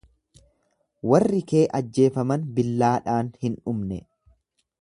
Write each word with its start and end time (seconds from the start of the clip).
Warri 1.11 1.41
kee 1.51 1.61
ajjeefaman 1.81 2.49
billaadhaan 2.57 3.33
hin 3.47 3.63
dhumne. 3.63 4.05